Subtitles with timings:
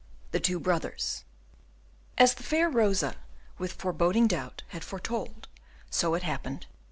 [0.31, 1.25] The Two Brothers
[2.17, 3.17] As the fair Rosa,
[3.59, 5.47] with foreboding doubt, had foretold,
[5.91, 6.65] so it happened.